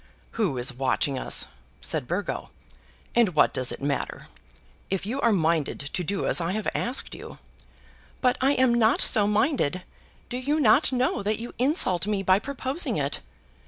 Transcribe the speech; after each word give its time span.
"Who 0.31 0.57
is 0.57 0.73
watching 0.73 1.19
us?" 1.19 1.45
said 1.79 2.07
Burgo; 2.07 2.49
"and 3.13 3.35
what 3.35 3.53
does 3.53 3.71
it 3.71 3.83
matter? 3.83 4.29
If 4.89 5.05
you 5.05 5.21
are 5.21 5.31
minded 5.31 5.79
to 5.79 6.03
do 6.03 6.25
as 6.25 6.41
I 6.41 6.53
have 6.53 6.67
asked 6.73 7.13
you" 7.13 7.37
"But 8.19 8.35
I 8.41 8.53
am 8.53 8.73
not 8.73 8.99
so 8.99 9.27
minded. 9.27 9.83
Do 10.27 10.37
you 10.37 10.59
not 10.59 10.91
know 10.91 11.21
that 11.21 11.37
you 11.37 11.53
insult 11.59 12.07
me 12.07 12.23
by 12.23 12.39
proposing 12.39 12.97
it?" 12.97 13.19